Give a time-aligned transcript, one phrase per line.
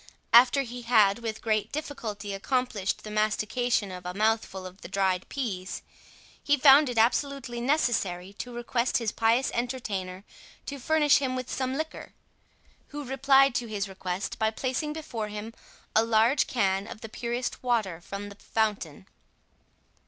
[0.33, 5.29] After he had with great difficulty accomplished the mastication of a mouthful of the dried
[5.29, 5.83] pease,
[6.43, 10.23] he found it absolutely necessary to request his pious entertainer
[10.65, 12.13] to furnish him with some liquor;
[12.87, 15.53] who replied to his request by placing before him
[15.95, 19.05] a large can of the purest water from the fountain.